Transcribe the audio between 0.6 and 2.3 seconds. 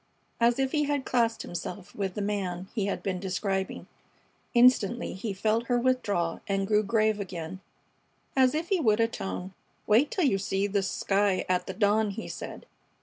he had classed himself with the